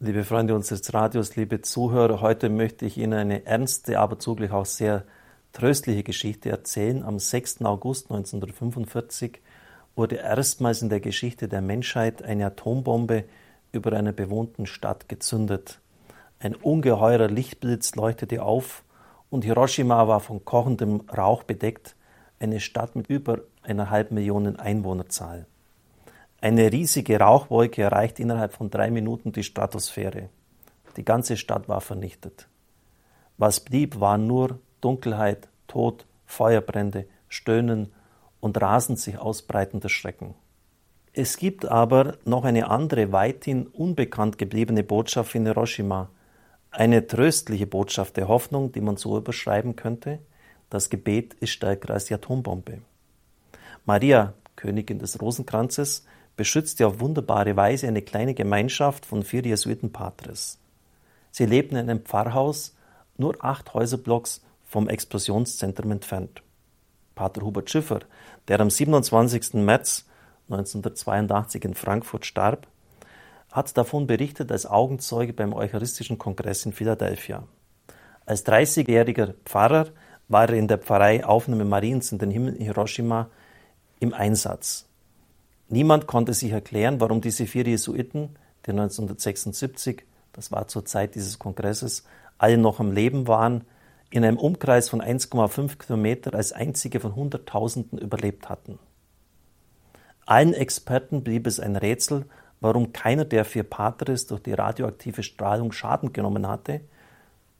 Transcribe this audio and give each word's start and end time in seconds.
Liebe 0.00 0.22
Freunde 0.22 0.54
unseres 0.54 0.94
Radios, 0.94 1.34
liebe 1.34 1.60
Zuhörer, 1.60 2.20
heute 2.20 2.50
möchte 2.50 2.86
ich 2.86 2.98
Ihnen 2.98 3.14
eine 3.14 3.46
ernste, 3.46 3.98
aber 3.98 4.20
zugleich 4.20 4.52
auch 4.52 4.64
sehr 4.64 5.02
tröstliche 5.52 6.04
Geschichte 6.04 6.50
erzählen. 6.50 7.02
Am 7.02 7.18
6. 7.18 7.62
August 7.62 8.08
1945 8.08 9.40
wurde 9.96 10.14
erstmals 10.14 10.82
in 10.82 10.88
der 10.88 11.00
Geschichte 11.00 11.48
der 11.48 11.62
Menschheit 11.62 12.22
eine 12.22 12.46
Atombombe 12.46 13.24
über 13.72 13.92
einer 13.92 14.12
bewohnten 14.12 14.66
Stadt 14.66 15.08
gezündet. 15.08 15.80
Ein 16.38 16.54
ungeheurer 16.54 17.26
Lichtblitz 17.26 17.96
leuchtete 17.96 18.44
auf 18.44 18.84
und 19.30 19.44
Hiroshima 19.44 20.06
war 20.06 20.20
von 20.20 20.44
kochendem 20.44 21.00
Rauch 21.10 21.42
bedeckt, 21.42 21.96
eine 22.38 22.60
Stadt 22.60 22.94
mit 22.94 23.08
über 23.08 23.40
einer 23.64 23.90
halben 23.90 24.14
Million 24.14 24.60
Einwohnerzahl. 24.60 25.46
Eine 26.40 26.72
riesige 26.72 27.18
Rauchwolke 27.18 27.82
erreicht 27.82 28.20
innerhalb 28.20 28.52
von 28.52 28.70
drei 28.70 28.90
Minuten 28.90 29.32
die 29.32 29.42
Stratosphäre. 29.42 30.28
Die 30.96 31.04
ganze 31.04 31.36
Stadt 31.36 31.68
war 31.68 31.80
vernichtet. 31.80 32.48
Was 33.38 33.60
blieb, 33.60 33.98
waren 33.98 34.26
nur 34.26 34.60
Dunkelheit, 34.80 35.48
Tod, 35.66 36.06
Feuerbrände, 36.26 37.06
Stöhnen 37.28 37.92
und 38.40 38.60
rasend 38.60 39.00
sich 39.00 39.18
ausbreitender 39.18 39.88
Schrecken. 39.88 40.34
Es 41.12 41.36
gibt 41.36 41.66
aber 41.66 42.18
noch 42.24 42.44
eine 42.44 42.70
andere, 42.70 43.10
weithin 43.10 43.66
unbekannt 43.66 44.38
gebliebene 44.38 44.84
Botschaft 44.84 45.34
in 45.34 45.46
Hiroshima, 45.46 46.10
eine 46.70 47.06
tröstliche 47.06 47.66
Botschaft 47.66 48.16
der 48.16 48.28
Hoffnung, 48.28 48.70
die 48.72 48.80
man 48.80 48.96
so 48.96 49.16
überschreiben 49.16 49.74
könnte, 49.74 50.20
das 50.70 50.90
Gebet 50.90 51.34
ist 51.34 51.50
stärker 51.50 51.94
als 51.94 52.04
die 52.04 52.14
Atombombe. 52.14 52.82
Maria, 53.86 54.34
Königin 54.54 54.98
des 54.98 55.20
Rosenkranzes, 55.20 56.04
beschützte 56.38 56.86
auf 56.86 57.00
wunderbare 57.00 57.56
Weise 57.56 57.88
eine 57.88 58.00
kleine 58.00 58.32
Gemeinschaft 58.32 59.04
von 59.04 59.24
vier 59.24 59.42
Jesuitenpatres. 59.42 60.58
Sie 61.32 61.44
lebten 61.44 61.76
in 61.76 61.90
einem 61.90 62.00
Pfarrhaus, 62.00 62.74
nur 63.18 63.44
acht 63.44 63.74
Häuserblocks 63.74 64.42
vom 64.64 64.88
Explosionszentrum 64.88 65.90
entfernt. 65.90 66.42
Pater 67.16 67.42
Hubert 67.42 67.68
Schiffer, 67.68 68.00
der 68.46 68.60
am 68.60 68.70
27. 68.70 69.54
März 69.54 70.06
1982 70.48 71.64
in 71.64 71.74
Frankfurt 71.74 72.24
starb, 72.24 72.68
hat 73.50 73.76
davon 73.76 74.06
berichtet 74.06 74.52
als 74.52 74.64
Augenzeuge 74.64 75.32
beim 75.32 75.52
Eucharistischen 75.52 76.18
Kongress 76.18 76.64
in 76.64 76.72
Philadelphia. 76.72 77.42
Als 78.26 78.46
30-jähriger 78.46 79.34
Pfarrer 79.44 79.88
war 80.28 80.48
er 80.48 80.54
in 80.54 80.68
der 80.68 80.78
Pfarrei 80.78 81.24
Aufnahme 81.24 81.64
Mariens 81.64 82.12
in 82.12 82.18
den 82.18 82.30
Himmel 82.30 82.54
Hiroshima 82.58 83.28
im 83.98 84.14
Einsatz. 84.14 84.87
Niemand 85.68 86.06
konnte 86.06 86.32
sich 86.32 86.52
erklären, 86.52 87.00
warum 87.00 87.20
diese 87.20 87.46
vier 87.46 87.64
Jesuiten, 87.64 88.36
die 88.66 88.70
1976, 88.70 90.04
das 90.32 90.50
war 90.50 90.66
zur 90.66 90.86
Zeit 90.86 91.14
dieses 91.14 91.38
Kongresses, 91.38 92.04
alle 92.38 92.56
noch 92.56 92.80
am 92.80 92.92
Leben 92.92 93.26
waren, 93.26 93.64
in 94.10 94.24
einem 94.24 94.38
Umkreis 94.38 94.88
von 94.88 95.02
1,5 95.02 95.76
Kilometer 95.76 96.34
als 96.34 96.52
einzige 96.52 97.00
von 97.00 97.14
Hunderttausenden 97.14 97.98
überlebt 97.98 98.48
hatten. 98.48 98.78
Allen 100.24 100.54
Experten 100.54 101.22
blieb 101.22 101.46
es 101.46 101.60
ein 101.60 101.76
Rätsel, 101.76 102.24
warum 102.60 102.92
keiner 102.92 103.26
der 103.26 103.44
vier 103.44 103.62
Patres 103.64 104.26
durch 104.26 104.42
die 104.42 104.54
radioaktive 104.54 105.22
Strahlung 105.22 105.72
Schaden 105.72 106.14
genommen 106.14 106.48
hatte, 106.48 106.80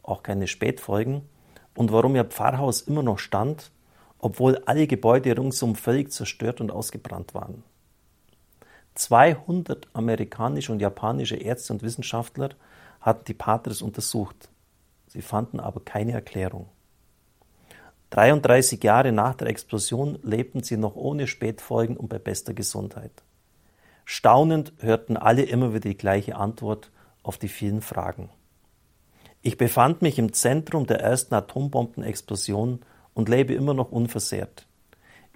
auch 0.03 0.23
keine 0.23 0.47
Spätfolgen, 0.47 1.23
und 1.75 1.93
warum 1.93 2.17
ihr 2.17 2.25
Pfarrhaus 2.25 2.81
immer 2.81 3.03
noch 3.03 3.19
stand, 3.19 3.71
obwohl 4.19 4.59
alle 4.65 4.87
Gebäude 4.87 5.37
ringsum 5.37 5.77
völlig 5.77 6.11
zerstört 6.11 6.61
und 6.61 6.73
ausgebrannt 6.73 7.35
waren. 7.35 7.63
200 8.99 9.87
amerikanische 9.93 10.73
und 10.73 10.81
japanische 10.81 11.37
Ärzte 11.37 11.73
und 11.73 11.83
Wissenschaftler 11.83 12.51
hatten 13.01 13.25
die 13.27 13.35
Patres 13.35 13.81
untersucht. 13.81 14.49
Sie 15.07 15.23
fanden 15.23 15.61
aber 15.61 15.81
keine 15.85 16.13
Erklärung. 16.13 16.69
33 18.11 18.83
Jahre 18.83 19.13
nach 19.13 19.37
der 19.37 19.49
Explosion 19.49 20.19
lebten 20.23 20.65
sie 20.65 20.77
noch 20.77 20.97
ohne 20.97 21.29
Spätfolgen 21.29 21.97
und 21.97 22.09
bei 22.09 22.19
bester 22.19 22.55
Gesundheit. 22.55 23.13
Staunend 24.05 24.73
hörten 24.79 25.17
alle 25.17 25.43
immer 25.43 25.75
wieder 25.75 25.89
die 25.89 25.97
gleiche 25.97 26.35
Antwort 26.35 26.91
auf 27.23 27.39
die 27.39 27.49
vielen 27.49 27.83
Fragen. 27.83 28.31
Ich 29.43 29.59
befand 29.59 30.03
mich 30.03 30.19
im 30.19 30.33
Zentrum 30.33 30.87
der 30.87 31.01
ersten 31.01 31.35
Atombombenexplosion 31.35 32.81
und 33.15 33.29
lebe 33.29 33.55
immer 33.55 33.75
noch 33.75 33.93
unversehrt. 33.93 34.67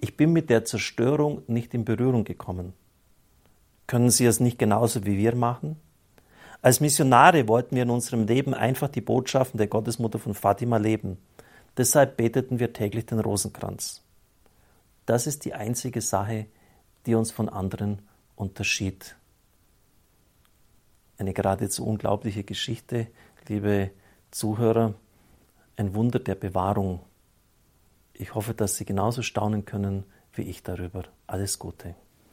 Ich 0.01 0.17
bin 0.17 0.33
mit 0.33 0.49
der 0.49 0.65
Zerstörung 0.65 1.43
nicht 1.47 1.73
in 1.73 1.85
Berührung 1.85 2.25
gekommen. 2.25 2.73
Können 3.87 4.09
Sie 4.09 4.25
es 4.25 4.39
nicht 4.39 4.59
genauso 4.59 5.05
wie 5.05 5.17
wir 5.17 5.35
machen? 5.35 5.79
Als 6.61 6.79
Missionare 6.79 7.47
wollten 7.47 7.75
wir 7.75 7.83
in 7.83 7.89
unserem 7.89 8.25
Leben 8.25 8.53
einfach 8.53 8.87
die 8.87 9.01
Botschaften 9.01 9.57
der 9.57 9.67
Gottesmutter 9.67 10.17
von 10.17 10.33
Fatima 10.33 10.77
leben. 10.77 11.17
Deshalb 11.75 12.15
beteten 12.15 12.59
wir 12.59 12.71
täglich 12.71 13.05
den 13.05 13.19
Rosenkranz. 13.19 14.01
Das 15.05 15.27
ist 15.27 15.43
die 15.43 15.53
einzige 15.53 15.99
Sache, 15.99 16.45
die 17.05 17.15
uns 17.15 17.31
von 17.31 17.49
anderen 17.49 18.01
unterschied. 18.35 19.17
Eine 21.17 21.33
geradezu 21.33 21.85
unglaubliche 21.85 22.43
Geschichte, 22.43 23.07
liebe 23.47 23.91
Zuhörer, 24.31 24.93
ein 25.75 25.93
Wunder 25.93 26.19
der 26.19 26.35
Bewahrung. 26.35 27.01
Ich 28.13 28.35
hoffe, 28.35 28.53
dass 28.53 28.77
Sie 28.77 28.85
genauso 28.85 29.21
staunen 29.21 29.65
können 29.65 30.05
wie 30.33 30.43
ich 30.43 30.63
darüber. 30.63 31.03
Alles 31.27 31.59
Gute. 31.59 31.95